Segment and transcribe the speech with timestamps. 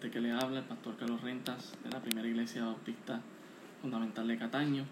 [0.00, 3.20] Que le habla, el pastor Carlos Rentas, de la primera iglesia bautista
[3.82, 4.84] fundamental de Cataño.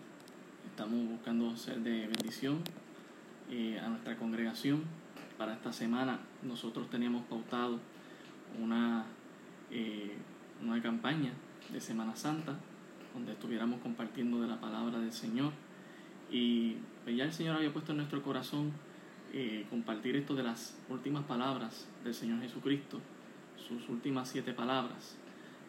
[0.69, 2.59] Estamos buscando ser de bendición
[3.51, 4.85] eh, a nuestra congregación.
[5.39, 7.81] Para esta semana nosotros teníamos pautado
[8.63, 9.07] una,
[9.71, 10.15] eh,
[10.63, 11.33] una campaña
[11.73, 12.55] de Semana Santa
[13.15, 15.53] donde estuviéramos compartiendo de la palabra del Señor.
[16.31, 18.73] Y pues, ya el Señor había puesto en nuestro corazón
[19.33, 23.01] eh, compartir esto de las últimas palabras del Señor Jesucristo,
[23.67, 25.17] sus últimas siete palabras.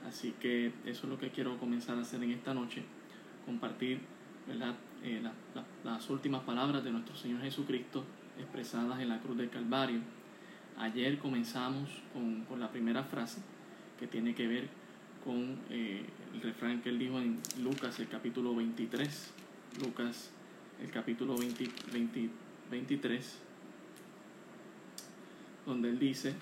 [0.07, 2.83] Así que eso es lo que quiero comenzar a hacer en esta noche,
[3.45, 3.99] compartir
[5.03, 5.21] eh,
[5.83, 8.03] las últimas palabras de nuestro Señor Jesucristo
[8.37, 9.99] expresadas en la cruz del Calvario.
[10.77, 13.41] Ayer comenzamos con, con la primera frase
[13.99, 14.69] que tiene que ver
[15.23, 19.33] con eh, el refrán que él dijo en Lucas el capítulo 23.
[19.81, 20.31] Lucas
[20.81, 21.69] el capítulo 20,
[22.71, 23.39] 23
[25.65, 26.33] donde él dice,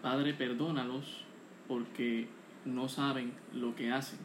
[0.00, 1.24] Padre, perdónalos
[1.66, 2.28] porque
[2.64, 4.20] no saben lo que hacen.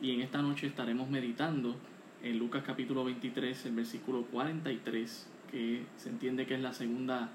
[0.00, 1.76] Y en esta noche estaremos meditando
[2.22, 7.30] en Lucas capítulo 23, el versículo 43, que se entiende que es la segunda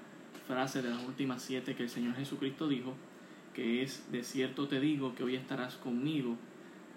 [0.48, 2.94] frase de las últimas siete que el Señor Jesucristo dijo,
[3.54, 6.36] que es, de cierto te digo que hoy estarás conmigo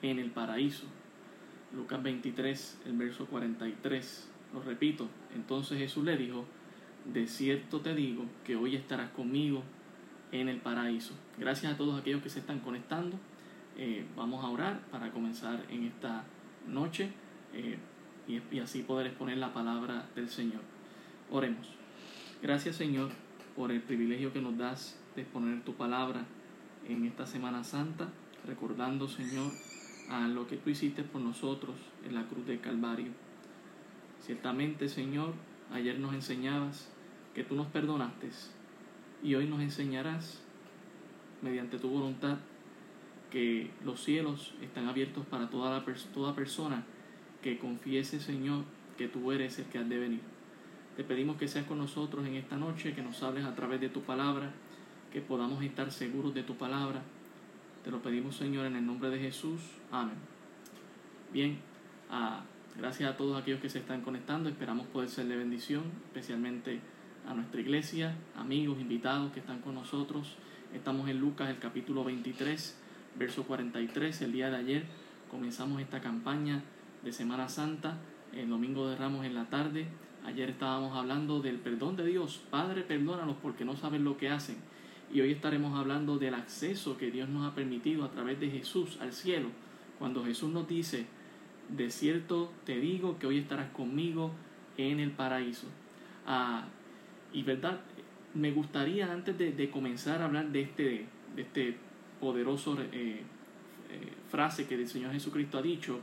[0.01, 0.85] en el paraíso.
[1.75, 6.45] Lucas 23, el verso 43, lo repito, entonces Jesús le dijo,
[7.13, 9.63] de cierto te digo que hoy estarás conmigo
[10.31, 11.13] en el paraíso.
[11.37, 13.17] Gracias a todos aquellos que se están conectando.
[13.77, 16.23] Eh, vamos a orar para comenzar en esta
[16.67, 17.11] noche
[17.53, 17.77] eh,
[18.27, 20.61] y, y así poder exponer la palabra del Señor.
[21.29, 21.67] Oremos.
[22.41, 23.11] Gracias Señor
[23.55, 26.25] por el privilegio que nos das de exponer tu palabra
[26.87, 28.09] en esta Semana Santa,
[28.45, 29.51] recordando Señor
[30.09, 33.11] a lo que tú hiciste por nosotros en la cruz del Calvario.
[34.19, 35.33] Ciertamente Señor,
[35.71, 36.89] ayer nos enseñabas
[37.33, 38.29] que tú nos perdonaste
[39.23, 40.41] y hoy nos enseñarás
[41.41, 42.37] mediante tu voluntad
[43.29, 46.83] que los cielos están abiertos para toda, la, toda persona
[47.41, 48.63] que confiese, Señor,
[48.97, 50.21] que tú eres el que has de venir.
[50.97, 53.89] Te pedimos que seas con nosotros en esta noche, que nos hables a través de
[53.89, 54.51] tu palabra,
[55.11, 57.01] que podamos estar seguros de tu palabra.
[57.83, 59.61] Te lo pedimos, Señor, en el nombre de Jesús.
[59.91, 60.15] Amén.
[61.31, 61.57] Bien,
[62.09, 62.43] ah,
[62.77, 64.49] gracias a todos aquellos que se están conectando.
[64.49, 66.81] Esperamos poder ser de bendición, especialmente
[67.27, 70.35] a nuestra iglesia, amigos, invitados que están con nosotros.
[70.73, 72.77] Estamos en Lucas, el capítulo 23,
[73.17, 74.21] verso 43.
[74.21, 74.83] El día de ayer
[75.29, 76.63] comenzamos esta campaña
[77.03, 77.97] de Semana Santa,
[78.33, 79.87] el domingo de Ramos en la tarde.
[80.25, 82.41] Ayer estábamos hablando del perdón de Dios.
[82.49, 84.57] Padre, perdónalos porque no saben lo que hacen.
[85.13, 88.97] Y hoy estaremos hablando del acceso que Dios nos ha permitido a través de Jesús
[89.01, 89.49] al cielo.
[89.99, 91.05] Cuando Jesús nos dice,
[91.69, 94.31] de cierto te digo que hoy estarás conmigo
[94.77, 95.67] en el paraíso.
[96.25, 96.65] Ah,
[97.33, 97.81] y verdad,
[98.33, 101.05] me gustaría antes de, comenzar a hablar de este,
[101.35, 101.77] de este
[102.19, 103.23] poderoso eh, eh,
[104.29, 105.99] frase que el Señor Jesucristo ha dicho,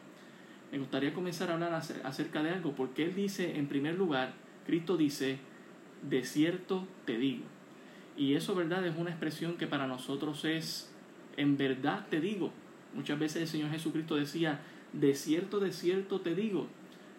[0.71, 4.35] me gustaría comenzar a hablar acerca de algo, porque Él dice, en primer lugar,
[4.67, 5.39] Cristo dice,
[6.09, 7.45] de cierto te digo.
[8.17, 10.93] Y eso, verdad, es una expresión que para nosotros es,
[11.37, 12.53] en verdad te digo.
[12.95, 14.61] Muchas veces el Señor Jesucristo decía,
[14.93, 16.67] de cierto, de cierto te digo.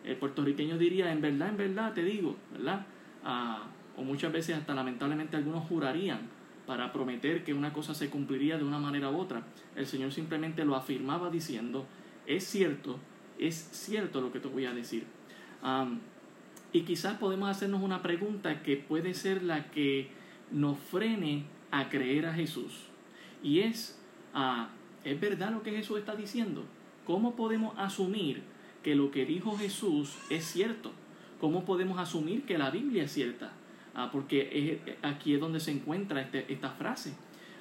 [0.03, 2.85] El puertorriqueño diría, en verdad, en verdad te digo, ¿verdad?
[3.23, 3.67] Ah,
[3.99, 6.21] o muchas veces hasta lamentablemente algunos jurarían
[6.65, 9.43] para prometer que una cosa se cumpliría de una manera u otra.
[9.75, 11.85] El Señor simplemente lo afirmaba diciendo,
[12.25, 12.97] es cierto,
[13.37, 15.05] es cierto lo que te voy a decir.
[16.71, 20.11] y quizás podemos hacernos una pregunta que puede ser la que
[20.49, 22.85] nos frene a creer a Jesús.
[23.43, 23.99] Y es,
[24.33, 24.69] ah,
[25.03, 26.63] ¿es verdad lo que Jesús está diciendo?
[27.05, 28.43] ¿Cómo podemos asumir
[28.81, 30.93] que lo que dijo Jesús es cierto?
[31.41, 33.51] ¿Cómo podemos asumir que la Biblia es cierta?
[33.99, 37.17] Ah, porque aquí es donde se encuentra este, esta frase.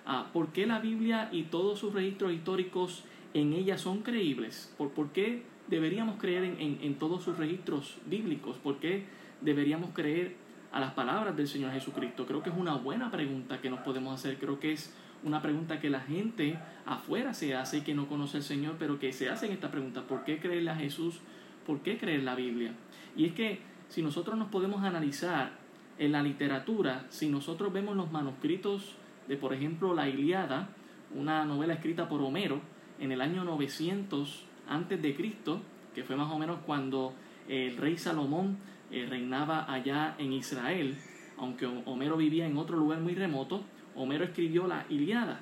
[0.07, 3.03] Ah, ¿Por qué la Biblia y todos sus registros históricos
[3.35, 4.73] en ella son creíbles?
[4.79, 8.57] ¿Por, qué deberíamos creer en, en, todos sus registros bíblicos?
[8.59, 9.03] ¿Por qué
[9.41, 10.37] deberíamos creer
[10.71, 12.25] a las palabras del Señor Jesucristo?
[12.25, 14.39] Creo que es una buena pregunta que nos podemos hacer.
[14.39, 14.95] Creo que es
[15.25, 19.01] una pregunta que la gente afuera se hace y que no conoce al Señor, pero
[19.01, 20.03] que se hacen esta pregunta.
[20.03, 21.19] ¿Por qué creerle a Jesús?
[21.67, 22.75] ¿Por qué creer la Biblia?
[23.17, 23.59] Y es que
[23.89, 25.67] si nosotros nos podemos analizar
[25.99, 28.95] en la literatura, si nosotros vemos los manuscritos
[29.27, 30.71] de, por ejemplo, la Iliada,
[31.15, 32.61] una novela escrita por Homero
[33.01, 35.61] en el año 900 antes de Cristo,
[35.95, 37.15] que fue más o menos cuando
[37.49, 38.59] el rey Salomón
[38.91, 40.97] eh, reinaba allá en Israel,
[41.37, 43.63] aunque Homero vivía en otro lugar muy remoto,
[43.95, 45.41] Homero escribió la Iliada.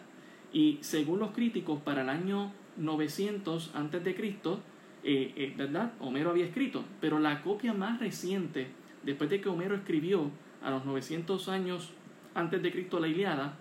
[0.52, 4.60] Y según los críticos, para el año 900 antes de Cristo,
[5.04, 5.92] eh, eh, ¿verdad?
[6.00, 8.68] Homero había escrito, pero la copia más reciente,
[9.02, 10.30] después de que Homero escribió
[10.66, 11.92] a los 900 años
[12.34, 13.54] antes de Cristo la Iliada,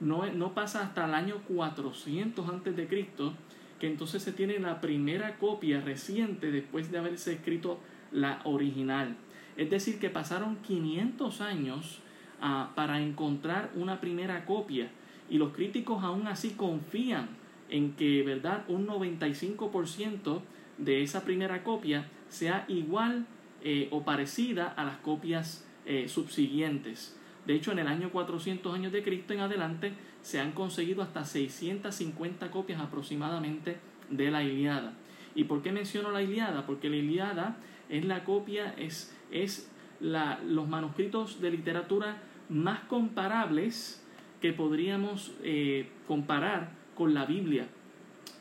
[0.00, 3.34] no, no pasa hasta el año 400 antes de Cristo
[3.78, 7.78] que entonces se tiene la primera copia reciente después de haberse escrito
[8.10, 9.16] la original.
[9.56, 12.00] Es decir, que pasaron 500 años
[12.40, 14.90] ah, para encontrar una primera copia
[15.28, 17.28] y los críticos aún así confían
[17.68, 20.40] en que, ¿verdad?, un 95%
[20.78, 23.26] de esa primera copia sea igual
[23.62, 27.16] eh, o parecida a las copias eh, subsiguientes.
[27.46, 31.24] De hecho, en el año 400 años de Cristo en adelante se han conseguido hasta
[31.24, 33.78] 650 copias aproximadamente
[34.10, 34.92] de la Iliada.
[35.34, 36.66] ¿Y por qué menciono la Iliada?
[36.66, 37.56] Porque la Iliada
[37.88, 42.18] es la copia, es, es la, los manuscritos de literatura
[42.50, 44.04] más comparables
[44.42, 47.66] que podríamos eh, comparar con la Biblia.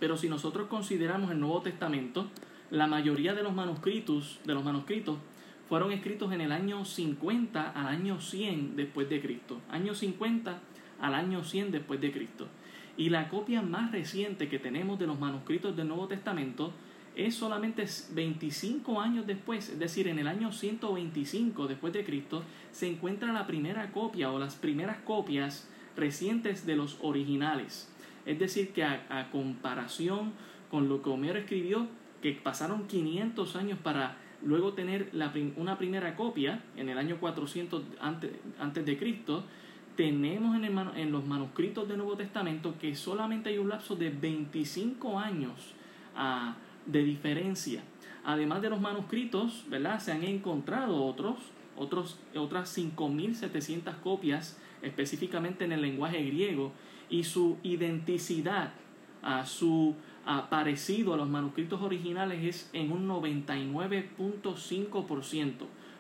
[0.02, 2.28] Pero si nosotros consideramos el Nuevo Testamento,
[2.72, 5.18] la mayoría de los manuscritos, de los manuscritos
[5.70, 9.62] fueron escritos en el año 50 al año 100 después de Cristo.
[9.70, 10.60] Año 50
[11.02, 12.48] al año 100 después de Cristo.
[12.96, 16.74] Y la copia más reciente que tenemos de los manuscritos del Nuevo Testamento
[17.16, 22.88] es solamente 25 años después, es decir, en el año 125 después de Cristo, se
[22.88, 27.92] encuentra la primera copia o las primeras copias recientes de los originales.
[28.26, 30.34] Es decir, que a, comparación
[30.70, 31.88] con lo que Homero escribió,
[32.22, 37.84] que pasaron 500 años para luego tener la, una primera copia en el año 400
[38.00, 39.44] antes, antes de Cristo,
[39.96, 44.10] tenemos en, el, en los manuscritos del Nuevo Testamento que solamente hay un lapso de
[44.10, 45.74] 25 años
[46.16, 46.56] ah,
[46.86, 47.84] de diferencia.
[48.24, 50.00] Además de los manuscritos, ¿verdad?
[50.00, 51.38] Se han encontrado otros,
[51.76, 56.72] otros otras 5.700 copias específicamente en el lenguaje griego
[57.10, 58.74] y su identicidad,
[59.24, 59.96] a su
[60.50, 65.54] parecido a los manuscritos originales es en un 99.5%,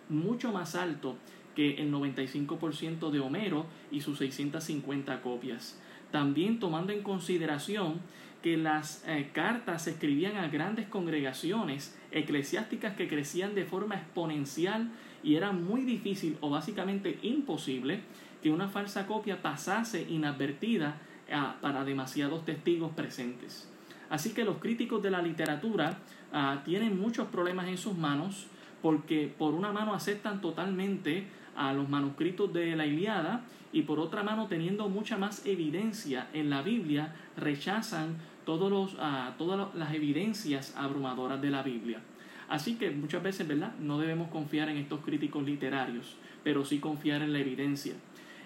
[0.09, 1.15] mucho más alto
[1.55, 5.79] que el 95% de Homero y sus 650 copias.
[6.11, 8.01] También tomando en consideración
[8.43, 14.91] que las eh, cartas se escribían a grandes congregaciones eclesiásticas que crecían de forma exponencial
[15.23, 18.01] y era muy difícil o básicamente imposible
[18.43, 21.01] que una falsa copia pasase inadvertida
[21.31, 23.67] ah, para demasiados testigos presentes.
[24.09, 25.97] Así que los críticos de la literatura
[26.31, 28.47] ah, tienen muchos problemas en sus manos
[28.81, 33.43] porque por una mano aceptan totalmente a los manuscritos de la Iliada
[33.73, 39.33] y por otra mano teniendo mucha más evidencia en la Biblia rechazan todos los, uh,
[39.37, 41.99] todas las evidencias abrumadoras de la Biblia.
[42.47, 43.73] Así que muchas veces, ¿verdad?
[43.79, 47.93] No debemos confiar en estos críticos literarios, pero sí confiar en la evidencia.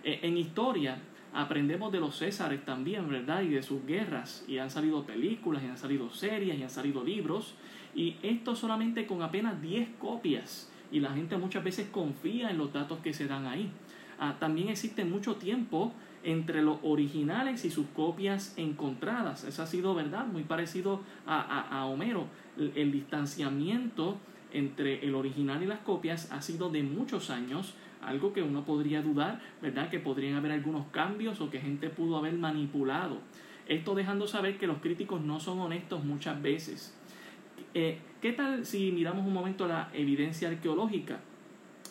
[0.03, 0.97] E, en historia
[1.33, 3.41] aprendemos de los Césares también, ¿verdad?
[3.41, 4.43] Y de sus guerras.
[4.47, 7.55] Y han salido películas, y han salido series, y han salido libros.
[7.95, 12.73] Y esto solamente con apenas 10 copias y la gente muchas veces confía en los
[12.73, 13.71] datos que se dan ahí.
[14.19, 15.93] Ah, también existe mucho tiempo
[16.23, 19.43] entre los originales y sus copias encontradas.
[19.45, 20.27] Eso ha sido, ¿verdad?
[20.27, 22.27] Muy parecido a, Homero.
[22.57, 24.17] El, distanciamiento
[24.51, 29.01] entre el original y las copias ha sido de muchos años, algo que uno podría
[29.01, 29.89] dudar, ¿verdad?
[29.89, 33.19] Que podrían haber algunos cambios o que gente pudo haber manipulado.
[33.67, 36.97] Esto dejando saber que los críticos no son honestos muchas veces.
[37.73, 41.19] Eh, ¿Qué tal si miramos un momento la evidencia arqueológica?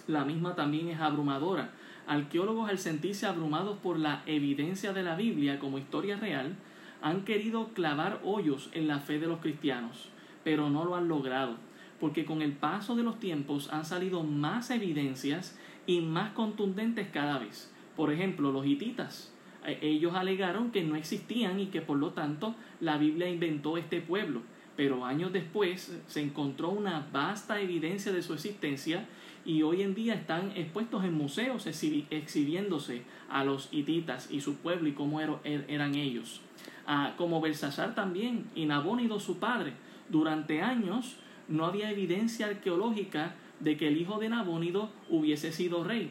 [0.07, 1.71] La misma también es abrumadora.
[2.07, 6.57] Arqueólogos al sentirse abrumados por la evidencia de la Biblia como historia real,
[7.03, 10.09] han querido clavar hoyos en la fe de los cristianos,
[10.45, 11.57] pero no lo han logrado,
[11.99, 15.59] porque con el paso de los tiempos han salido más evidencias
[15.91, 17.73] y más contundentes cada vez.
[17.97, 19.33] Por ejemplo, los hititas.
[19.67, 24.01] Eh, ellos alegaron que no existían y que por lo tanto la Biblia inventó este
[24.01, 24.43] pueblo
[24.81, 29.07] pero años después se encontró una vasta evidencia de su existencia
[29.45, 34.89] y hoy en día están expuestos en museos exhibiéndose a los hititas y su pueblo
[34.89, 36.41] y cómo er-, eran ellos.
[36.87, 39.75] Ah, como Belsasar también y Nabónido su padre.
[40.09, 41.17] Durante años
[41.47, 46.11] no había evidencia arqueológica de que el hijo de Nabónido hubiese sido rey,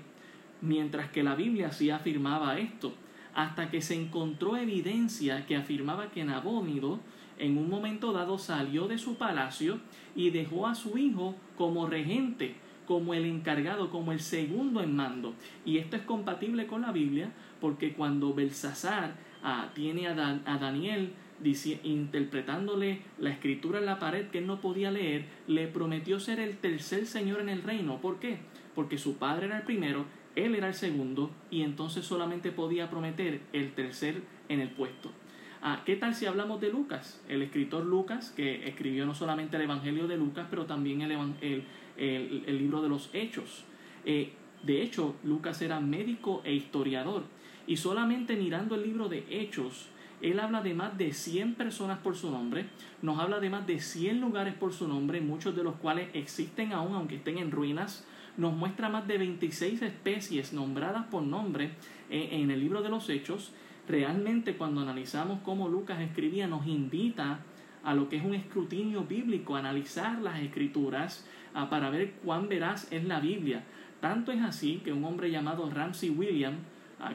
[0.61, 2.93] mientras que la Biblia sí afirmaba esto,
[3.33, 6.99] hasta que se encontró evidencia que afirmaba que Nabónido
[7.37, 9.79] en un momento dado salió de su palacio
[10.15, 15.33] y dejó a su hijo como regente, como el encargado, como el segundo en mando.
[15.65, 21.13] Y esto es compatible con la Biblia porque cuando Belsasar ah, tiene a, Daniel
[21.83, 26.57] interpretándole la escritura en la pared que él no podía leer, le prometió ser el
[26.57, 28.01] tercer señor en el reino.
[28.01, 28.39] ¿Por qué?
[28.75, 30.05] Porque su padre era el primero,
[30.35, 35.11] él era el segundo y entonces solamente podía prometer el tercer en el puesto.
[35.61, 37.21] Ah, ¿Qué tal si hablamos de Lucas?
[37.27, 41.65] El escritor Lucas, que escribió no solamente el Evangelio de Lucas, pero también el, el,
[41.97, 43.65] el, libro de los Hechos.
[44.05, 44.31] Eh,
[44.63, 47.23] de hecho, Lucas era médico e historiador.
[47.67, 49.89] Y solamente mirando el libro de Hechos,
[50.21, 52.65] él habla de más de 100 personas por su nombre,
[53.01, 56.73] nos habla de más de 100 lugares por su nombre, muchos de los cuales existen
[56.73, 58.05] aún aunque estén en ruinas,
[58.37, 61.71] nos muestra más de 26 especies nombradas por nombre
[62.09, 63.51] en el libro de los Hechos.
[63.87, 67.39] Realmente cuando analizamos cómo Lucas escribía nos invita
[67.83, 71.25] a lo que es un escrutinio bíblico, analizar las escrituras
[71.69, 73.63] para ver cuán veraz es la Biblia.
[73.99, 76.59] Tanto es así que un hombre llamado Ramsey William,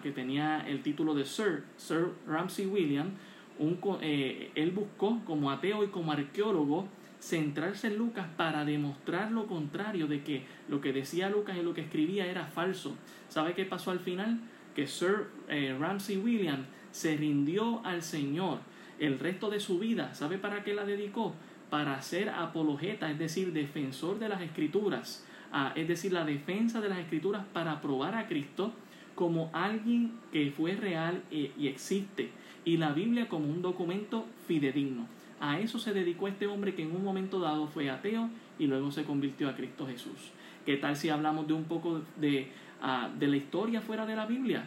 [0.03, 3.11] que tenía el título de Sir, Sir Ramsey William,
[3.59, 6.89] un, eh, él buscó como ateo y como arqueólogo
[7.21, 11.73] centrarse en Lucas para demostrar lo contrario de que lo que decía Lucas y lo
[11.73, 12.97] que escribía era falso.
[13.29, 14.41] ¿Sabe qué pasó al final?
[14.75, 18.59] Que Sir eh, Ramsey William se rindió al Señor
[18.99, 20.15] el resto de su vida.
[20.15, 21.35] ¿Sabe para qué la dedicó?
[21.71, 26.89] Para ser apologeta, es decir, defensor de las escrituras, ah, es decir, la defensa de
[26.89, 28.73] las escrituras para probar a Cristo
[29.15, 32.31] como alguien que fue real y existe,
[32.65, 35.07] y la Biblia como un documento fidedigno.
[35.41, 38.91] A eso se dedicó este hombre que en un momento dado fue ateo y luego
[38.91, 40.33] se convirtió a Cristo Jesús.
[40.65, 42.49] ¿Qué tal si hablamos de un poco de,
[42.81, 44.67] ah, de la historia fuera de la Biblia?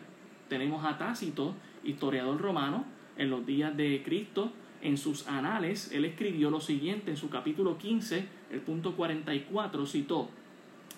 [0.50, 2.86] Tenemos a Tácito, historiador romano,
[3.18, 4.52] en los días de Cristo,
[4.82, 10.30] en sus anales, él escribió lo siguiente en su capítulo 15, el punto 44, citó,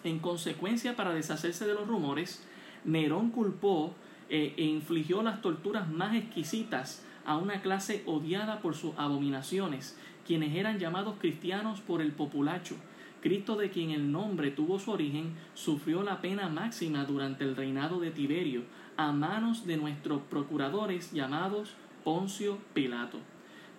[0.03, 2.46] en consecuencia para deshacerse de los rumores,
[2.86, 3.93] Nerón culpó
[4.29, 10.55] eh, e infligió las torturas más exquisitas a una clase odiada por sus abominaciones, quienes
[10.55, 12.75] eran llamados cristianos por el populacho.
[13.21, 18.00] Cristo de quien el nombre tuvo su origen, sufrió la pena máxima durante el reinado
[18.00, 18.63] de Tiberio,
[18.95, 23.19] a manos de nuestros procuradores llamados Poncio Pilato.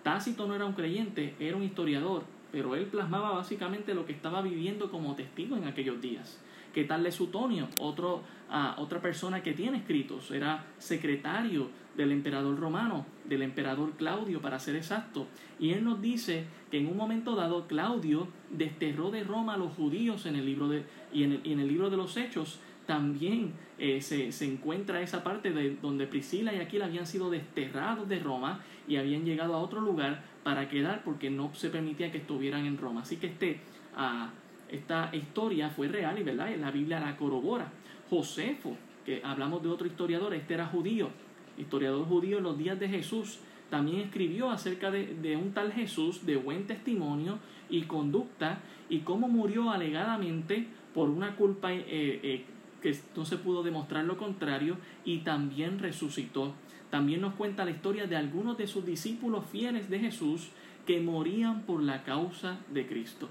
[0.03, 4.41] Tácito no era un creyente, era un historiador, pero él plasmaba básicamente lo que estaba
[4.41, 6.39] viviendo como testigo en aquellos días.
[6.73, 7.67] ¿Qué tal de Sutonio?
[7.81, 14.41] Otro, ah, otra persona que tiene escritos, era secretario del emperador romano, del emperador Claudio
[14.41, 15.27] para ser exacto.
[15.59, 19.73] Y él nos dice que en un momento dado Claudio desterró de Roma a los
[19.73, 22.59] judíos en el libro de, y, en el, y en el libro de los Hechos
[22.85, 28.09] también eh, se, se, encuentra esa parte de donde Priscila y Aquila habían sido desterrados
[28.09, 32.17] de Roma y habían llegado a otro lugar para quedar porque no se permitía que
[32.17, 33.01] estuvieran en Roma.
[33.01, 33.59] Así que este,
[33.95, 34.27] uh,
[34.71, 37.71] esta historia fue real y verdad, la Biblia la corrobora.
[38.09, 38.75] Josefo,
[39.05, 41.09] que hablamos de otro historiador, este era judío,
[41.57, 46.35] historiador judío en los días de Jesús, también escribió acerca de, un tal Jesús de
[46.35, 48.59] buen testimonio y conducta
[48.89, 52.45] y cómo murió alegadamente por una culpa eh, eh,
[52.81, 56.53] que no se pudo demostrar lo contrario y también resucitó.
[56.89, 60.49] También nos cuenta la historia de algunos de sus discípulos fieles de Jesús
[60.85, 63.29] que morían por la causa de Cristo.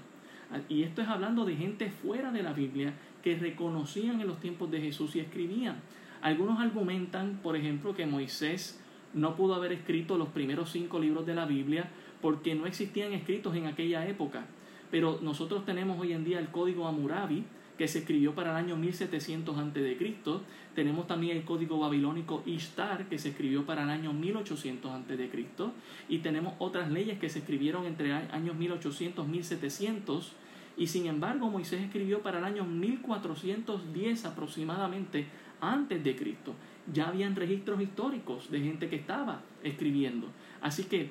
[0.69, 2.93] Y esto es hablando de gente fuera de la Biblia
[3.23, 5.77] que reconocían en los tiempos de Jesús y escribían.
[6.21, 8.79] Algunos argumentan, por ejemplo, que Moisés
[9.13, 11.89] no pudo haber escrito los primeros cinco libros de la Biblia
[12.21, 14.45] porque no existían escritos en aquella época.
[14.89, 17.45] Pero nosotros tenemos hoy en día el código Amurabi
[17.81, 20.13] que se escribió para el año 1700 a.C.
[20.75, 25.31] Tenemos también el código babilónico Ishtar, que se escribió para el año 1800 a.C.
[26.07, 30.33] Y tenemos otras leyes que se escribieron entre años 1800 y 1700
[30.77, 35.25] y sin embargo, Moisés escribió para el año 1410 aproximadamente
[35.59, 36.53] antes de Cristo.
[36.93, 40.27] Ya habían registros históricos de gente que estaba escribiendo.
[40.61, 41.09] Así que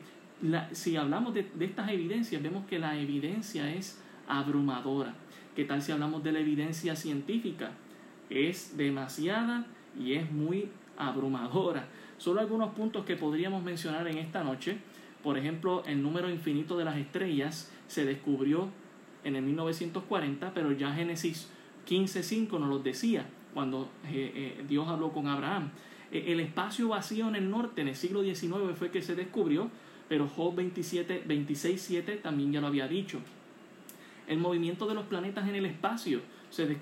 [0.70, 5.16] si hablamos de, de estas evidencias, vemos que la evidencia es abrumadora.
[5.60, 7.72] ¿Qué tal si hablamos de la evidencia científica?
[8.30, 9.66] Es demasiada
[10.02, 11.86] y es muy abrumadora.
[12.16, 14.78] Solo algunos puntos que podríamos mencionar en esta noche.
[15.22, 18.70] Por ejemplo, el número infinito de las estrellas se descubrió
[19.22, 21.50] en el 1940, pero ya Génesis
[21.86, 25.72] 15.5 nos lo decía cuando eh, eh, Dios habló con Abraham.
[26.10, 29.68] E, el espacio vacío en el norte en el siglo XIX fue que se descubrió,
[30.08, 33.18] pero Job 27, 26.7 también ya lo había dicho.
[34.30, 36.20] El movimiento de los planetas en el espacio
[36.50, 36.76] se,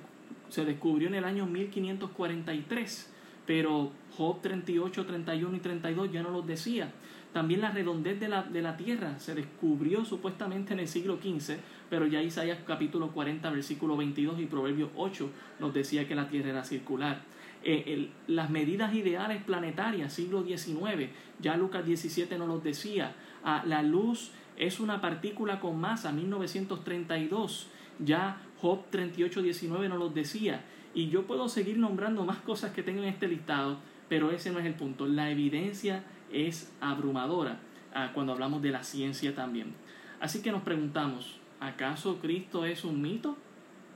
[0.50, 3.10] se descubrió en el año 1543,
[3.46, 6.92] pero Job 38, 31 y 32 ya no los decía.
[7.32, 11.56] También la redondez de la, de la Tierra se descubrió supuestamente en el siglo XV,
[11.88, 16.50] pero ya Isaías capítulo 40, versículo 22 y Proverbio 8 nos decía que la Tierra
[16.50, 17.22] era circular.
[17.64, 23.82] Eh, las medidas ideales planetarias, siglo XIX, ya Lucas 17 nos lo decía, ah, la
[23.82, 27.68] luz es una partícula con masa, 1932,
[28.00, 32.82] ya Job 38, 19 nos lo decía, y yo puedo seguir nombrando más cosas que
[32.82, 37.60] tengo en este listado, pero ese no es el punto, la evidencia es abrumadora
[37.94, 39.74] ah, cuando hablamos de la ciencia también.
[40.20, 43.36] Así que nos preguntamos, ¿acaso Cristo es un mito?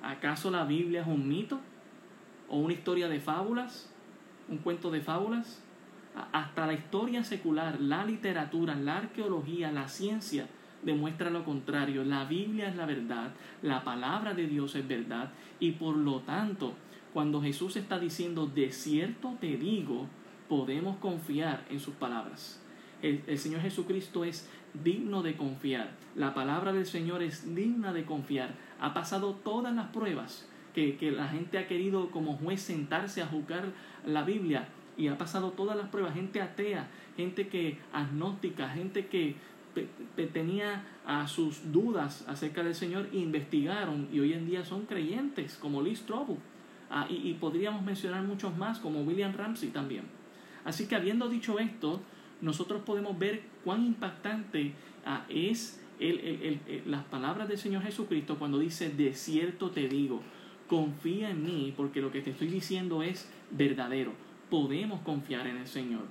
[0.03, 1.61] ¿Acaso la Biblia es un mito?
[2.49, 3.93] ¿O una historia de fábulas?
[4.49, 5.62] ¿Un cuento de fábulas?
[6.33, 10.47] Hasta la historia secular, la literatura, la arqueología, la ciencia
[10.83, 12.05] demuestra lo contrario.
[12.05, 16.75] La Biblia es la verdad, la palabra de Dios es verdad y por lo tanto,
[17.13, 20.07] cuando Jesús está diciendo de cierto te digo,
[20.49, 22.61] podemos confiar en sus palabras.
[23.01, 24.49] El, Señor Jesucristo es
[24.85, 25.91] digno de confiar.
[26.15, 28.55] La palabra del Señor es digna de confiar.
[28.81, 33.27] Ha pasado todas las pruebas que, que la gente ha querido como juez sentarse a
[33.27, 33.73] juzgar
[34.07, 39.37] la Biblia y ha pasado todas las pruebas, gente atea, gente que agnóstica, gente que
[40.33, 45.83] tenía a sus dudas acerca del Señor, investigaron y hoy en día son creyentes, como
[45.83, 46.37] Lee Strobel,
[46.91, 50.05] ah, y, podríamos mencionar muchos más, como William Ramsey también.
[50.65, 52.01] Así que habiendo dicho esto,
[52.41, 54.73] nosotros podemos ver cuán impactante
[55.07, 60.21] ah, es el, las palabras del Señor Jesucristo cuando dice, de cierto te digo,
[60.69, 64.13] confía en mí porque lo que te estoy diciendo es verdadero
[64.53, 66.03] podemos confiar en el Señor.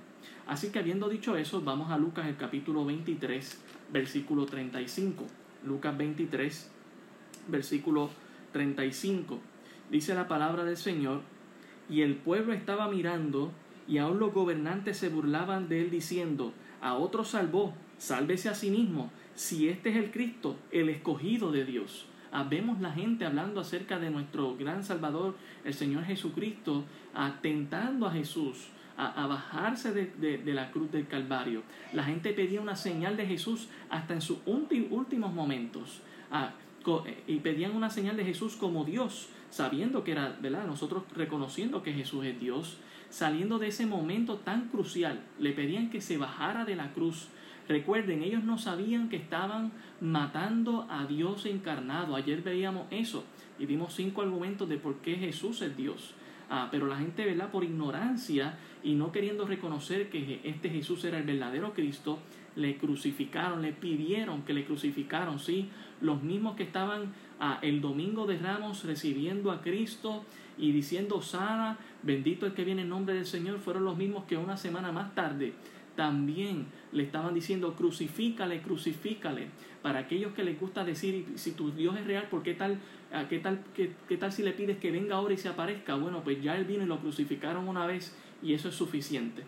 [0.48, 5.24] Así que habiendo dicho eso, vamos a Lucas el capítulo 23, versículo 35.
[5.64, 6.72] Lucas 23,
[7.46, 8.10] versículo
[8.50, 9.38] 35.
[9.92, 11.20] Dice la palabra del Señor,
[11.88, 13.52] y el pueblo estaba mirando,
[13.86, 18.72] y aún los gobernantes se burlaban de él diciendo, a otro salvó, sálvese a sí
[18.72, 22.08] mismo, si este es el Cristo, el escogido de Dios.
[22.34, 28.10] Ah, vemos la gente hablando acerca de nuestro gran Salvador, el Señor Jesucristo, atentando a
[28.10, 31.62] Jesús, a, bajarse de, la cruz del Calvario.
[31.92, 36.00] La gente pedía una señal de Jesús hasta en sus últimos momentos.
[37.26, 40.66] y pedían una señal de Jesús como Dios, sabiendo que era, ¿verdad?
[40.66, 42.78] Nosotros reconociendo que Jesús es Dios,
[43.10, 47.28] saliendo de ese momento tan crucial, le pedían que se bajara de la cruz
[47.68, 52.16] Recuerden, ellos no sabían que estaban matando a Dios encarnado.
[52.16, 53.24] Ayer veíamos eso
[53.58, 56.14] y dimos cinco argumentos de por qué Jesús es Dios.
[56.50, 57.50] Ah, pero la gente, ¿verdad?
[57.50, 62.18] Por ignorancia y no queriendo reconocer que este Jesús era el verdadero Cristo,
[62.56, 65.70] le crucificaron, le pidieron que le crucificaron, ¿sí?
[66.02, 70.24] Los mismos que estaban ah, el domingo de Ramos recibiendo a Cristo
[70.58, 74.36] y diciendo, Sana, bendito el que viene en nombre del Señor, fueron los mismos que
[74.36, 75.54] una semana más tarde
[75.96, 79.48] también le estaban diciendo crucifícale, crucifícale.
[79.82, 82.78] Para aquellos que les gusta decir, si tu Dios es real, ¿por qué tal,
[83.28, 85.94] qué tal, qué, tal si le pides que venga ahora y se aparezca?
[85.96, 89.42] Bueno, pues ya él vino y lo crucificaron una vez y eso es suficiente.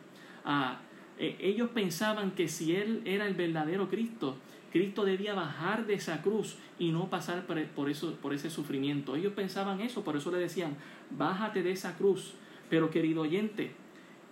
[0.44, 0.80] Ah,
[1.18, 4.36] eh, ellos pensaban que si él era el verdadero Cristo,
[4.72, 9.14] Cristo debía bajar de esa cruz y no pasar por, por, eso, por ese sufrimiento.
[9.14, 10.76] Ellos pensaban eso, por eso le decían,
[11.16, 12.34] bájate de esa cruz.
[12.68, 13.70] Pero querido oyente,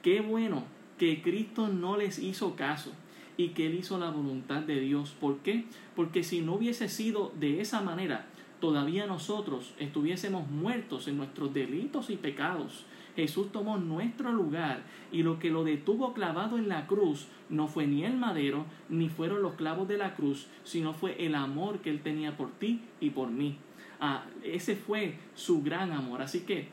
[0.03, 0.64] qué bueno
[1.03, 2.93] que Cristo no les hizo caso
[3.37, 5.17] y que Él hizo la voluntad de Dios.
[5.21, 5.65] ¿Por qué?
[5.97, 8.27] Porque si no hubiese sido de esa manera,
[8.61, 12.85] todavía nosotros estuviésemos muertos en nuestros delitos y pecados.
[13.17, 17.88] Jesús tomó nuestro lugar y lo que lo detuvo clavado en la cruz no fue
[17.88, 21.91] ni el madero, ni fueron los clavos de la cruz, sino fue el amor que
[21.91, 23.57] Él tenía por ti y por mí.
[23.99, 26.23] Ah, ese fue su gran amor.
[26.23, 26.69] Así que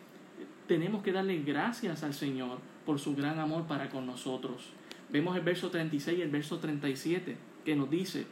[0.67, 4.69] tenemos que darle gracias al Señor por su gran amor para con nosotros.
[5.11, 8.25] Vemos el verso 36 y el verso 37 que nos dice,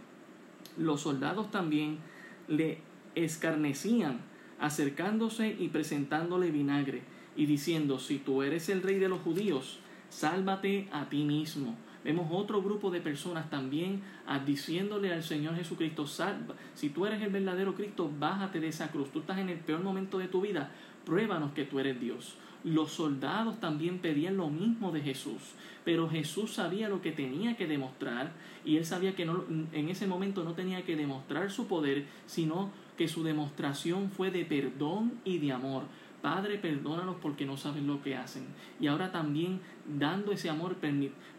[0.78, 2.00] los soldados también
[2.48, 2.80] le
[3.16, 4.20] escarnecían
[4.60, 7.02] acercándose y presentándole vinagre
[7.36, 9.80] y diciendo, si tú eres el rey de los judíos,
[10.10, 11.76] sálvate a ti mismo.
[12.04, 14.02] Vemos otro grupo de personas también
[14.46, 19.12] diciéndole al Señor Jesucristo, salva, si tú eres el verdadero Cristo, bájate de esa cruz.
[19.12, 20.72] Tú estás en el peor momento de tu vida,
[21.06, 22.38] pruébanos que tú eres Dios.
[22.63, 25.54] Los soldados también pedían lo mismo de Jesús,
[25.86, 28.34] pero Jesús sabía lo que tenía que demostrar
[28.65, 32.72] y él sabía que no, en ese momento no tenía que demostrar su poder, sino
[32.98, 35.84] que su demostración fue de perdón y de amor.
[36.22, 38.48] Padre, perdónalos porque no saben lo que hacen.
[38.80, 40.78] Y ahora también dando ese amor,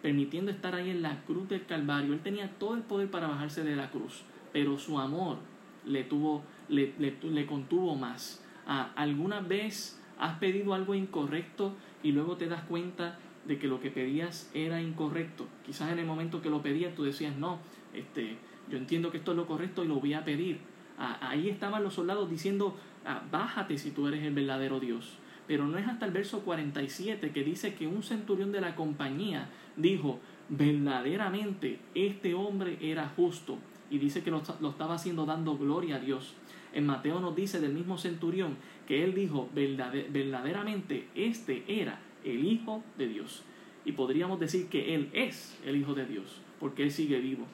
[0.01, 2.15] permitiendo estar ahí en la cruz del Calvario.
[2.15, 5.39] Él tenía todo el poder para bajarse de la cruz, pero su amor
[5.85, 8.43] le, tuvo, le, contuvo más.
[8.67, 13.81] Ah, ¿Alguna vez has pedido algo incorrecto y luego te das cuenta de que lo
[13.81, 15.47] que pedías era incorrecto.
[15.65, 17.59] Quizás en el momento que lo pedías tú decías, no,
[17.95, 18.37] este,
[18.71, 20.61] yo entiendo que esto es lo correcto y lo voy a pedir.
[20.99, 22.77] ahí estaban los soldados diciendo,
[23.07, 25.19] ah, bájate si tú eres el verdadero Dios.
[25.47, 29.49] Pero no es hasta el verso 47 que dice que un centurión de la compañía
[29.77, 33.59] dijo, verdaderamente este hombre era justo.
[33.91, 36.35] Y dice que lo, lo estaba haciendo dando gloria a Dios.
[36.73, 42.83] En Mateo nos dice del mismo centurión que él dijo verdaderamente este era el Hijo
[42.97, 43.43] de Dios.
[43.85, 47.47] Y podríamos decir que él es el Hijo de Dios, porque él sigue vivo.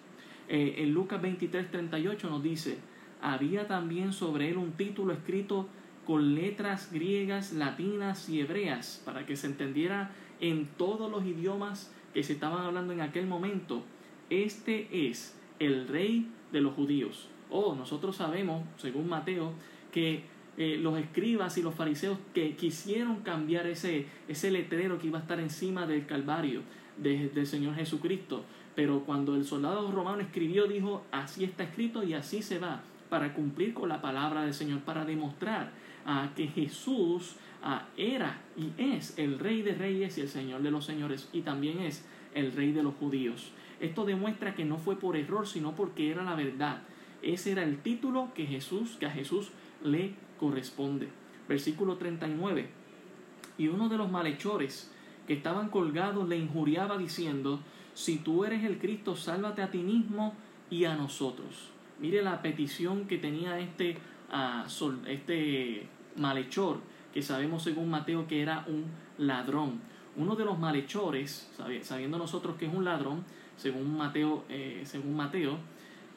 [0.48, 2.78] Eh, en Lucas 23, 38 nos dice,
[3.22, 5.68] había también sobre él un título escrito
[6.04, 12.22] con letras griegas, latinas y hebreas, para que se entendiera en todos los idiomas que
[12.22, 13.82] se estaban hablando en aquel momento,
[14.28, 17.28] este es el rey de los judíos.
[17.50, 19.52] Oh, nosotros sabemos, según Mateo,
[19.92, 20.24] que
[20.56, 25.22] eh, los escribas y los fariseos que quisieron cambiar ese, ese letrero que iba a
[25.22, 26.62] estar encima del Calvario
[26.96, 28.44] del Señor Jesucristo.
[28.76, 33.34] Pero cuando el soldado romano escribió, dijo, así está escrito y así se va, para
[33.34, 35.72] cumplir con la palabra del Señor, para demostrar
[36.36, 37.36] que Jesús
[37.96, 41.78] era y es el rey de reyes y el señor de los señores y también
[41.80, 43.52] es el rey de los judíos.
[43.84, 46.82] Esto demuestra que no fue por error, sino porque era la verdad.
[47.20, 49.50] Ese era el título que Jesús, que a Jesús
[49.82, 51.10] le corresponde.
[51.46, 52.66] Versículo 39.
[53.58, 54.90] Y uno de los malhechores
[55.26, 57.60] que estaban colgados le injuriaba diciendo,
[57.92, 60.34] si tú eres el Cristo, sálvate a ti mismo
[60.70, 61.68] y a nosotros.
[62.00, 63.98] Mire la petición que tenía este,
[64.32, 66.80] uh, este malhechor,
[67.12, 68.86] que sabemos según Mateo que era un
[69.18, 69.82] ladrón.
[70.16, 73.24] Uno de los malhechores, sabiendo nosotros que es un ladrón,
[73.56, 75.58] según Mateo, eh, según Mateo,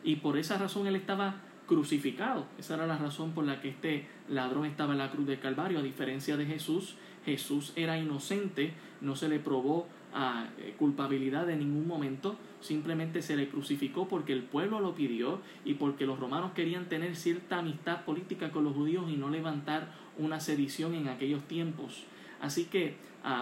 [0.03, 2.45] y por esa razón él estaba crucificado.
[2.57, 5.79] Esa era la razón por la que este ladrón estaba en la cruz del Calvario.
[5.79, 6.95] A diferencia de Jesús,
[7.25, 13.21] Jesús era inocente, no se le probó a ah, eh, culpabilidad en ningún momento, simplemente
[13.21, 17.59] se le crucificó porque el pueblo lo pidió y porque los romanos querían tener cierta
[17.59, 22.05] amistad política con los judíos y no levantar una sedición en aquellos tiempos.
[22.39, 22.95] Así que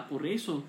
[0.10, 0.64] por eso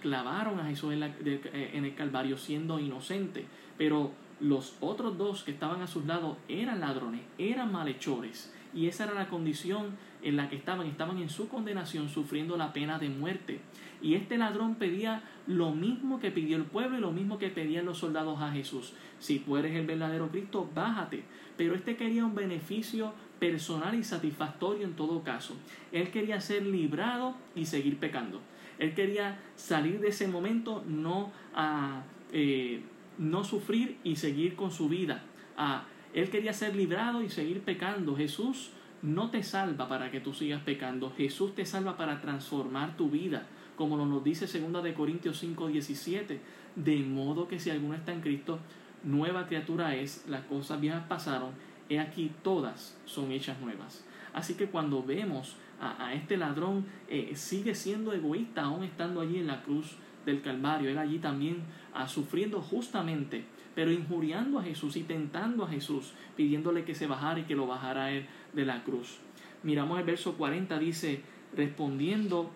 [0.00, 3.46] clavaron a Jesús en, eh, en el Calvario siendo inocente.
[3.78, 8.52] Pero los otros dos que estaban a sus lados eran ladrones, eran malhechores.
[8.74, 10.86] Y esa era la condición en la que estaban.
[10.86, 13.60] Estaban en su condenación sufriendo la pena de muerte.
[14.00, 17.84] Y este ladrón pedía lo mismo que pidió el pueblo y lo mismo que pedían
[17.84, 18.94] los soldados a Jesús.
[19.18, 21.22] Si tú eres el verdadero Cristo, bájate.
[21.56, 25.54] Pero este quería un beneficio personal y satisfactorio en todo caso.
[25.92, 28.40] Él quería ser librado y seguir pecando.
[28.78, 32.82] Él quería salir de ese momento, no a eh,
[33.18, 35.24] no sufrir y seguir con su vida.
[35.56, 38.14] a él quería ser librado y seguir pecando.
[38.14, 41.10] Jesús no te salva para que tú sigas pecando.
[41.16, 46.40] Jesús te salva para transformar tu vida como nos dice 2 de Corintios 5, 17,
[46.76, 48.58] de modo que si alguno está en Cristo,
[49.02, 51.50] nueva criatura es, las cosas viejas pasaron,
[51.88, 54.04] he aquí todas son hechas nuevas.
[54.32, 59.48] Así que cuando vemos a, este ladrón, eh, sigue siendo egoísta aún estando allí en
[59.48, 65.02] la cruz del Calvario, él allí también ah, sufriendo justamente, pero injuriando a Jesús y
[65.02, 69.18] tentando a Jesús, pidiéndole que se bajara y que lo bajara él de la cruz.
[69.64, 71.22] Miramos el verso 40, dice,
[71.56, 72.50] respondiendo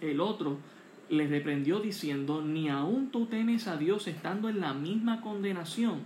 [0.00, 0.58] el otro
[1.12, 6.00] le reprendió diciendo, ni aun tú temes a Dios estando en la misma condenación.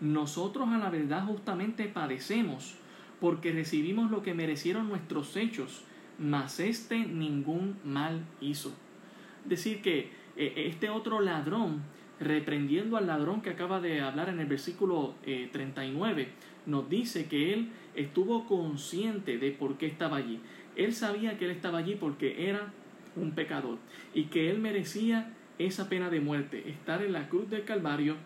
[0.00, 2.74] Nosotros a la verdad justamente padecemos,
[3.20, 5.84] porque recibimos lo que merecieron nuestros hechos,
[6.18, 8.74] mas éste ningún mal hizo.
[9.44, 11.82] Decir que eh, este otro ladrón,
[12.20, 16.28] reprendiendo al ladrón que acaba de hablar en el versículo 39, eh,
[16.66, 20.40] nos dice que él estuvo consciente de por qué estaba allí.
[20.76, 22.72] Él sabía que él estaba allí porque era
[23.16, 23.78] un pecador
[24.14, 28.16] y que él merecía esa pena de muerte, estar en la cruz del Calvario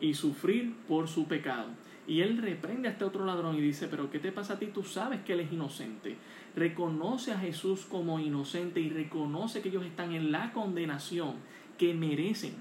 [0.00, 1.68] y sufrir por su pecado.
[2.06, 4.66] Y él reprende a este otro ladrón y dice, pero ¿qué te pasa a ti?
[4.66, 6.16] Tú sabes que él es inocente.
[6.54, 11.36] Reconoce a Jesús como inocente y reconoce que ellos están en la condenación
[11.78, 12.54] que merecen.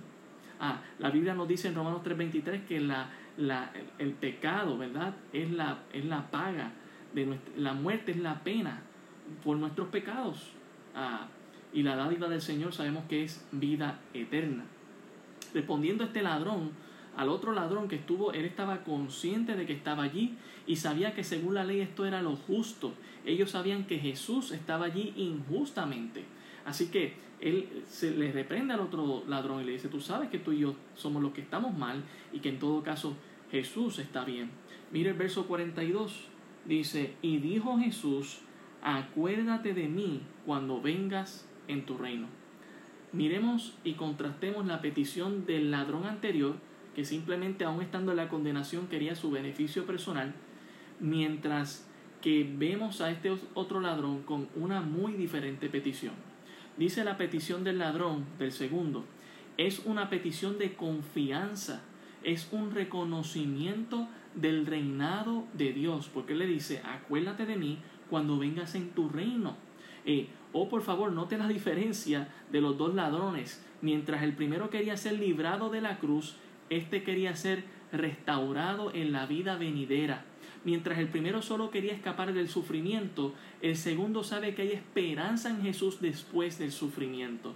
[0.60, 5.15] Ah, la Biblia nos dice en Romanos 3:23 que la, la, el pecado, ¿verdad?
[5.34, 6.71] Es la, es la paga
[7.13, 8.82] de nuestra, la muerte es la pena
[9.43, 10.51] por nuestros pecados.
[10.95, 11.27] Ah,
[11.73, 14.65] y la dádiva del Señor sabemos que es vida eterna.
[15.54, 16.71] Respondiendo a este ladrón,
[17.17, 21.24] al otro ladrón que estuvo, él estaba consciente de que estaba allí y sabía que
[21.24, 22.93] según la ley esto era lo justo.
[23.26, 26.24] Ellos sabían que Jesús estaba allí injustamente.
[26.65, 30.39] Así que él se le reprende al otro ladrón y le dice, tú sabes que
[30.39, 33.15] tú y yo somos los que estamos mal y que en todo caso
[33.52, 34.52] Jesús está bien.
[34.91, 36.28] Mire el verso 42.
[36.65, 38.41] Dice, y dijo Jesús,
[38.84, 42.28] acuérdate de mí cuando vengas en tu reino.
[43.12, 46.56] Miremos y contrastemos la petición del ladrón anterior,
[46.95, 50.34] que simplemente aún estando en la condenación quería su beneficio personal,
[50.99, 51.88] mientras
[52.21, 56.13] que vemos a este otro ladrón con una muy diferente petición.
[56.77, 59.06] Dice la petición del ladrón, del segundo,
[59.58, 61.82] es una petición de confianza,
[62.23, 68.75] es un reconocimiento del reinado de Dios, porque le dice, acuérdate de mí cuando vengas
[68.75, 69.58] en tu reino.
[70.06, 73.63] Eh, oh, por favor, note la diferencia de los dos ladrones.
[73.82, 76.38] Mientras el primero quería ser librado de la cruz,
[76.71, 80.23] este quería ser restaurado en la vida venidera.
[80.63, 85.62] Mientras el primero solo quería escapar del sufrimiento, el segundo sabe que hay esperanza en
[85.62, 87.55] Jesús después del sufrimiento.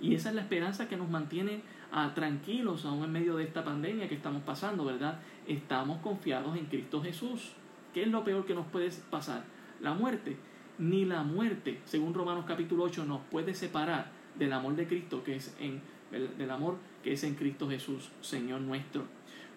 [0.00, 3.64] Y esa es la esperanza que nos mantiene ah, tranquilos aún en medio de esta
[3.64, 5.20] pandemia que estamos pasando, ¿verdad?
[5.48, 7.52] Estamos confiados en Cristo Jesús.
[7.92, 9.44] ¿Qué es lo peor que nos puede pasar?
[9.80, 10.36] La muerte.
[10.78, 15.36] Ni la muerte, según Romanos capítulo 8, nos puede separar del amor de Cristo que
[15.36, 19.04] es en del amor que es en Cristo Jesús, Señor nuestro.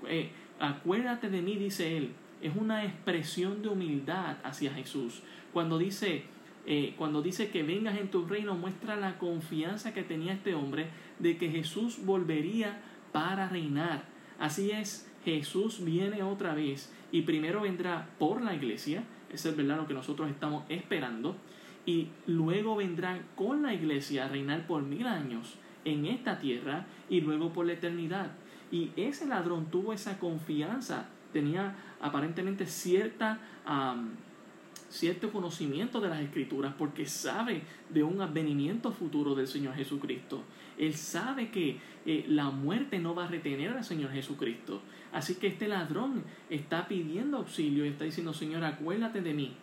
[0.07, 0.29] Eh,
[0.59, 5.21] acuérdate de mí, dice él, es una expresión de humildad hacia Jesús.
[5.53, 6.23] Cuando dice,
[6.65, 10.87] eh, cuando dice que vengas en tu reino, muestra la confianza que tenía este hombre
[11.19, 12.81] de que Jesús volvería
[13.11, 14.03] para reinar.
[14.39, 19.77] Así es, Jesús viene otra vez y primero vendrá por la iglesia, eso es verdad
[19.77, 21.37] lo que nosotros estamos esperando,
[21.85, 27.21] y luego vendrá con la iglesia a reinar por mil años en esta tierra y
[27.21, 28.31] luego por la eternidad.
[28.71, 33.39] Y ese ladrón tuvo esa confianza, tenía aparentemente cierta,
[34.89, 40.43] cierto conocimiento de las escrituras porque sabe de un advenimiento futuro del Señor Jesucristo.
[40.77, 44.81] Él sabe que eh, la muerte no va a retener al Señor Jesucristo.
[45.13, 49.53] Así que este ladrón está pidiendo auxilio y está diciendo, Señor, acuérdate de mí.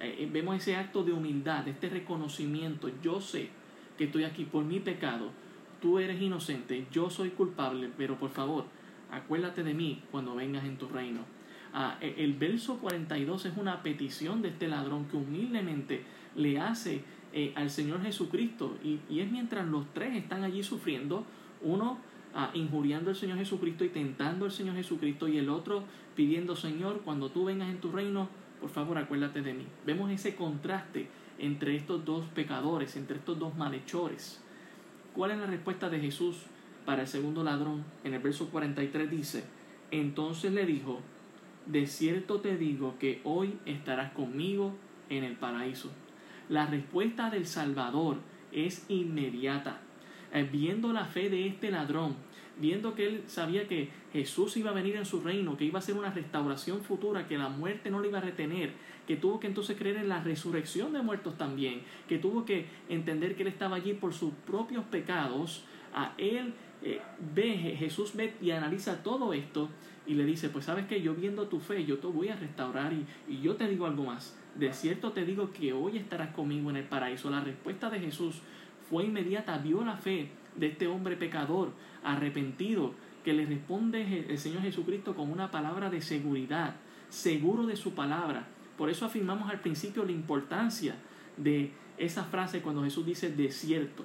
[0.00, 2.90] Eh, eh, vemos ese acto de humildad, este reconocimiento.
[3.02, 3.50] Yo sé
[3.96, 5.30] que estoy aquí por mi pecado.
[5.80, 8.64] Tú eres inocente, yo soy culpable, pero por favor,
[9.10, 11.20] acuérdate de mí cuando vengas en tu reino.
[11.72, 16.02] Ah, e, el verso 42 es una petición de este ladrón que humildemente
[16.34, 18.78] le hace eh, al Señor Jesucristo.
[18.82, 21.24] Y, es mientras los tres están allí sufriendo,
[21.60, 21.98] uno
[22.34, 25.84] ah, injuriando al Señor Jesucristo y tentando al Señor Jesucristo, y el otro
[26.14, 29.66] pidiendo, Señor, cuando tú vengas en tu reino, por favor acuérdate de mí.
[29.84, 31.08] Vemos ese contraste
[31.38, 34.42] entre estos dos pecadores, entre estos dos malhechores.
[35.16, 36.42] ¿Cuál es la respuesta de Jesús
[36.84, 37.84] para el segundo ladrón?
[38.04, 39.44] En el verso 43 dice,
[39.90, 41.00] entonces le dijo,
[41.64, 44.74] de cierto te digo que hoy estarás conmigo
[45.08, 45.90] en el paraíso.
[46.50, 48.18] La respuesta del Salvador
[48.52, 49.80] es inmediata.
[50.36, 52.14] Eh, viendo la fe de este ladrón,
[52.60, 55.82] viendo que él sabía que Jesús iba a venir en su reino, que iba a
[55.82, 58.72] ser una restauración futura, que la muerte no le iba a retener,
[59.06, 63.34] que tuvo que entonces creer en la resurrección de muertos también, que tuvo que entender
[63.34, 67.00] que él estaba allí por sus propios pecados, a él eh,
[67.34, 69.70] ve, Jesús ve y analiza todo esto
[70.06, 72.92] y le dice, pues sabes que yo viendo tu fe, yo te voy a restaurar
[72.92, 74.38] y, y yo te digo algo más.
[74.54, 77.30] De cierto te digo que hoy estarás conmigo en el paraíso.
[77.30, 78.42] La respuesta de Jesús
[78.88, 81.72] fue inmediata, vio la fe de este hombre pecador,
[82.02, 82.94] arrepentido,
[83.24, 86.76] que le responde el Señor Jesucristo con una palabra de seguridad,
[87.08, 88.46] seguro de su palabra.
[88.78, 90.94] Por eso afirmamos al principio la importancia
[91.36, 94.04] de esa frase cuando Jesús dice desierto.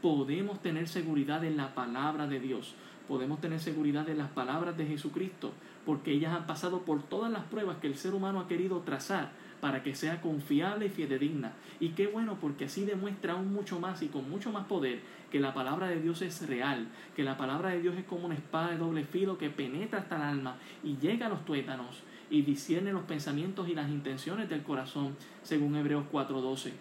[0.00, 2.74] Podemos tener seguridad en la palabra de Dios
[3.10, 5.52] podemos tener seguridad en las palabras de Jesucristo,
[5.84, 9.32] porque ellas han pasado por todas las pruebas que el ser humano ha querido trazar
[9.60, 11.52] para que sea confiable y fidedigna.
[11.80, 15.40] Y qué bueno, porque así demuestra aún mucho más y con mucho más poder que
[15.40, 18.70] la palabra de Dios es real, que la palabra de Dios es como una espada
[18.70, 22.92] de doble filo que penetra hasta el alma y llega a los tuétanos y discierne
[22.92, 26.72] los pensamientos y las intenciones del corazón, según Hebreos 4:12.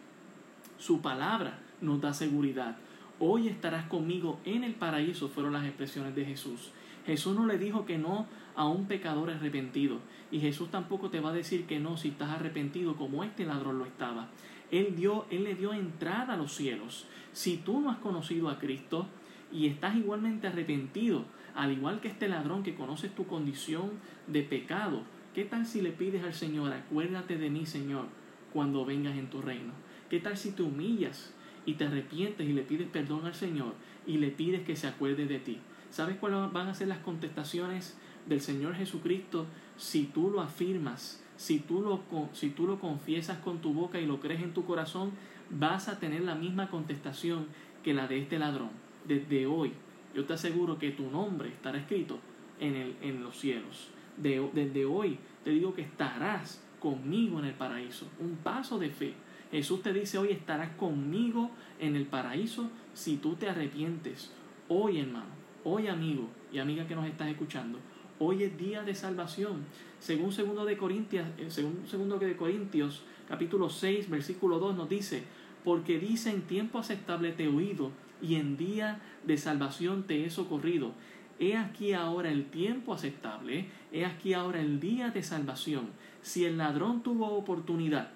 [0.78, 2.78] Su palabra nos da seguridad
[3.20, 6.72] hoy estarás conmigo en el paraíso, fueron las expresiones de Jesús.
[7.06, 10.00] Jesús no le dijo que no a un pecador arrepentido.
[10.32, 13.80] Y Jesús tampoco te va a decir que no si estás arrepentido como este ladrón
[13.80, 14.30] lo estaba.
[14.72, 17.08] Él, dio, él le dio entrada a los cielos.
[17.32, 19.08] Si tú no has conocido a Cristo
[19.52, 23.92] y estás igualmente arrepentido, al igual que este ladrón que conoces tu condición
[24.28, 28.06] de pecado, ¿qué tal si le pides al Señor, acuérdate de mí, Señor,
[28.54, 29.74] cuando vengas en tu reino?
[30.10, 31.34] ¿Qué tal si te humillas
[31.66, 33.74] y te arrepientes y le pides perdón al Señor
[34.08, 35.60] y le pides que se acuerde de ti.
[35.89, 37.97] ¿Sabes cuáles van a ser las contestaciones
[38.28, 39.45] del Señor Jesucristo
[39.78, 44.06] si tú lo afirmas, si tú lo, si tú lo confiesas con tu boca y
[44.06, 45.12] lo crees en tu corazón?
[45.49, 47.47] Vas a tener la misma contestación
[47.84, 48.71] que la de este ladrón.
[49.08, 49.73] Desde hoy,
[50.13, 52.19] yo te aseguro que tu nombre estará escrito
[52.60, 53.89] en, el, en los cielos.
[54.17, 58.08] desde hoy te digo que estarás conmigo en el paraíso.
[58.19, 59.13] Un paso de fe
[59.52, 61.49] Jesús te dice hoy estarás conmigo
[61.80, 64.32] en el paraíso si tú te arrepientes.
[64.67, 67.80] Hoy, hermano, hoy, amigo y amiga que nos estás escuchando,
[68.19, 69.65] hoy es día de salvación.
[70.00, 75.24] Según segundo de Corintios, eh, según segundo de Corintios, capítulo 6, versículo 2 nos dice,
[75.63, 77.91] porque dice en tiempo aceptable te he oído
[78.22, 80.93] y en día de salvación te he socorrido.
[81.39, 85.89] He aquí ahora el tiempo aceptable, he aquí ahora el día de salvación.
[86.22, 88.12] Si el ladrón tuvo oportunidad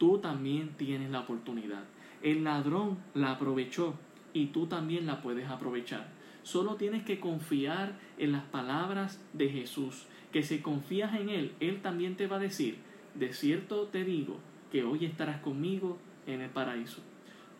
[0.00, 1.84] tú también tienes la oportunidad.
[2.22, 3.94] El ladrón la aprovechó
[4.32, 6.08] y tú también la puedes aprovechar.
[6.42, 11.82] Solo tienes que confiar en las palabras de Jesús, que si confías en Él, Él
[11.82, 12.78] también te va a decir,
[13.14, 14.38] de cierto te digo,
[14.70, 17.02] que hoy estarás conmigo en el paraíso.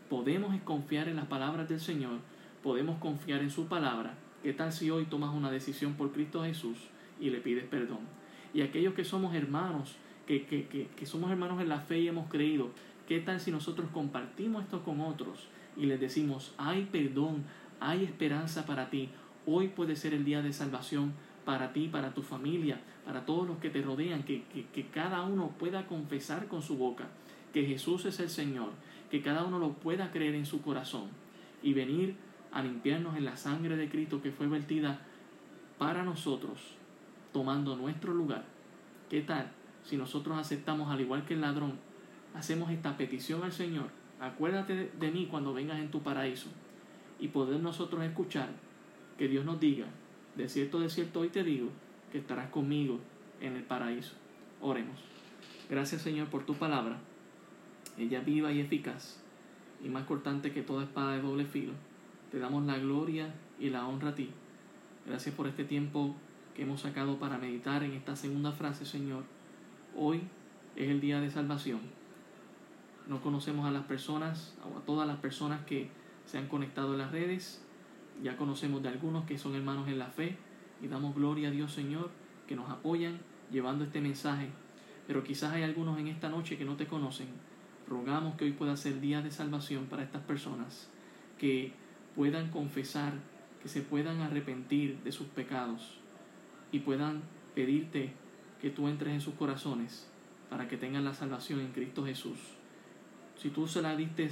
[0.08, 2.18] Podemos confiar en las palabras del Señor,
[2.62, 6.78] podemos confiar en su palabra ¿Qué tal si hoy tomas una decisión por Cristo Jesús
[7.20, 7.98] y le pides perdón?
[8.54, 12.08] Y aquellos que somos hermanos, que, que, que, que somos hermanos en la fe y
[12.08, 12.70] hemos creído,
[13.06, 17.44] ¿qué tal si nosotros compartimos esto con otros y les decimos, hay perdón,
[17.80, 19.08] hay esperanza para ti?
[19.46, 21.14] Hoy puede ser el día de salvación
[21.44, 25.54] para ti, para tu familia, para todos los que te rodean, que, que, cada uno
[25.58, 27.08] pueda confesar con su boca
[27.52, 28.70] que Jesús es el Señor,
[29.10, 31.08] que cada uno lo pueda creer en su corazón
[31.62, 32.14] y venir
[32.52, 35.00] a limpiarnos en la sangre de Cristo que fue vertida
[35.78, 36.76] para nosotros,
[37.32, 38.44] tomando nuestro lugar.
[39.08, 39.50] ¿Qué tal
[39.82, 41.78] si nosotros aceptamos, al igual que el ladrón,
[42.34, 43.88] hacemos esta petición al Señor?
[44.20, 46.50] Acuérdate de mí cuando vengas en tu paraíso
[47.20, 48.48] y poder nosotros escuchar
[49.18, 49.86] que Dios nos diga,
[50.36, 51.68] de cierto, de cierto, hoy te digo
[52.10, 52.98] que estarás conmigo
[53.40, 54.14] en el paraíso.
[54.60, 54.98] Oremos.
[55.68, 56.98] Gracias Señor por tu palabra.
[57.98, 59.22] Ella viva y eficaz
[59.84, 61.72] y más cortante que toda espada de doble filo
[62.30, 64.30] te damos la gloria y la honra a ti.
[65.06, 66.14] Gracias por este tiempo
[66.54, 69.24] que hemos sacado para meditar en esta segunda frase, Señor.
[69.96, 70.22] Hoy
[70.76, 71.80] es el día de salvación.
[73.08, 75.90] No conocemos a las personas o a todas las personas que
[76.26, 77.62] se han conectado en las redes.
[78.22, 80.36] Ya conocemos de algunos que son hermanos en la fe
[80.82, 82.10] y damos gloria a Dios, Señor,
[82.46, 83.18] que nos apoyan
[83.50, 84.48] llevando este mensaje.
[85.06, 87.28] Pero quizás hay algunos en esta noche que no te conocen.
[87.88, 90.88] Rogamos que hoy pueda ser día de salvación para estas personas
[91.38, 91.72] que
[92.14, 93.14] puedan confesar,
[93.62, 95.98] que se puedan arrepentir de sus pecados
[96.70, 97.22] y puedan
[97.54, 98.12] pedirte
[98.60, 100.08] que tú entres en sus corazones
[100.48, 102.38] para que tengan la salvación en Cristo Jesús.
[103.36, 104.30] Si tú se la diste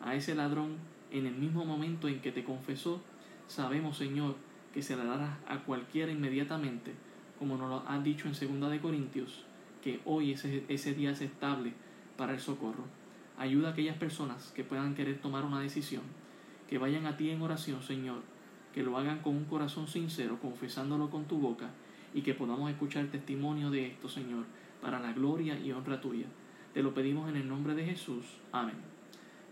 [0.00, 0.76] a ese ladrón
[1.10, 3.00] en el mismo momento en que te confesó,
[3.46, 4.36] sabemos, Señor,
[4.72, 6.92] que se la darás a cualquiera inmediatamente,
[7.38, 9.44] como nos lo has dicho en 2 de Corintios,
[9.82, 11.72] que hoy ese, ese día es estable
[12.16, 12.84] para el socorro.
[13.38, 16.02] Ayuda a aquellas personas que puedan querer tomar una decisión
[16.68, 18.22] que vayan a ti en oración, Señor,
[18.74, 21.70] que lo hagan con un corazón sincero, confesándolo con tu boca,
[22.12, 24.44] y que podamos escuchar testimonio de esto, Señor,
[24.80, 26.26] para la gloria y honra tuya.
[26.74, 28.24] Te lo pedimos en el nombre de Jesús.
[28.52, 28.95] Amén.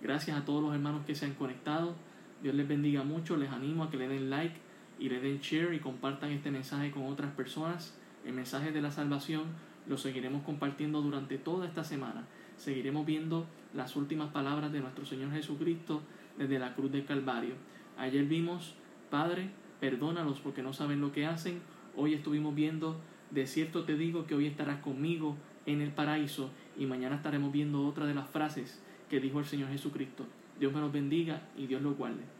[0.04, 1.94] Gracias a todos los hermanos que se han conectado.
[2.42, 3.38] Dios les bendiga mucho.
[3.38, 4.54] Les animo a que le den like
[4.98, 7.96] y le den share y compartan este mensaje con otras personas.
[8.26, 9.44] El mensaje de la salvación
[9.88, 12.26] lo seguiremos compartiendo durante toda esta semana.
[12.58, 16.02] Seguiremos viendo las últimas palabras de nuestro Señor Jesucristo
[16.36, 17.54] desde la cruz del Calvario.
[17.96, 18.74] Ayer vimos,
[19.08, 19.48] Padre,
[19.80, 21.62] perdónalos porque no saben lo que hacen.
[21.96, 26.84] Hoy estuvimos viendo, de cierto te digo que hoy estarás conmigo en el paraíso y
[26.84, 28.82] mañana estaremos viendo otra de las frases
[29.14, 30.26] que dijo el Señor Jesucristo.
[30.58, 32.33] Dios me los bendiga y Dios los guarde.